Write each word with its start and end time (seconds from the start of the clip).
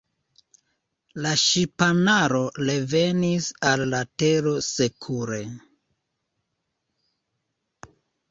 La 1.25 1.31
ŝipanaro 1.41 2.39
revenis 2.69 3.49
al 3.71 3.83
la 3.91 3.99
Tero 4.23 4.53
sekure. 4.69 5.39